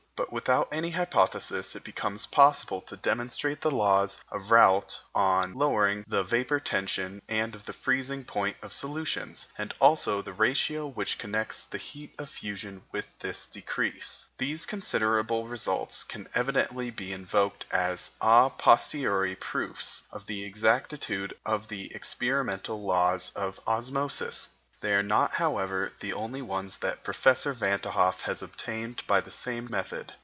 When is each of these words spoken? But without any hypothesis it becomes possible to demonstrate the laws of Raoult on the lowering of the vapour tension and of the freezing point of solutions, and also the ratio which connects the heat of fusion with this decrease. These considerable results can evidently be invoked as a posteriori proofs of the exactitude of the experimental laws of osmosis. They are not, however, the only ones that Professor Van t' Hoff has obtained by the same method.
But 0.21 0.31
without 0.31 0.67
any 0.71 0.91
hypothesis 0.91 1.75
it 1.75 1.83
becomes 1.83 2.27
possible 2.27 2.79
to 2.81 2.95
demonstrate 2.95 3.61
the 3.61 3.71
laws 3.71 4.19
of 4.31 4.51
Raoult 4.51 4.99
on 5.15 5.53
the 5.53 5.57
lowering 5.57 5.99
of 6.01 6.09
the 6.09 6.23
vapour 6.23 6.59
tension 6.59 7.23
and 7.27 7.55
of 7.55 7.65
the 7.65 7.73
freezing 7.73 8.23
point 8.23 8.55
of 8.61 8.71
solutions, 8.71 9.47
and 9.57 9.73
also 9.81 10.21
the 10.21 10.31
ratio 10.31 10.85
which 10.85 11.17
connects 11.17 11.65
the 11.65 11.79
heat 11.79 12.13
of 12.19 12.29
fusion 12.29 12.83
with 12.91 13.07
this 13.17 13.47
decrease. 13.47 14.27
These 14.37 14.67
considerable 14.67 15.47
results 15.47 16.03
can 16.03 16.29
evidently 16.35 16.91
be 16.91 17.11
invoked 17.11 17.65
as 17.71 18.11
a 18.21 18.51
posteriori 18.55 19.35
proofs 19.35 20.03
of 20.11 20.27
the 20.27 20.43
exactitude 20.43 21.35
of 21.47 21.67
the 21.67 21.91
experimental 21.95 22.83
laws 22.83 23.31
of 23.35 23.59
osmosis. 23.65 24.49
They 24.81 24.93
are 24.93 25.03
not, 25.03 25.33
however, 25.35 25.91
the 25.99 26.13
only 26.13 26.41
ones 26.41 26.79
that 26.79 27.03
Professor 27.03 27.53
Van 27.53 27.79
t' 27.81 27.89
Hoff 27.89 28.21
has 28.21 28.41
obtained 28.41 29.05
by 29.05 29.21
the 29.21 29.31
same 29.31 29.69
method. 29.69 30.13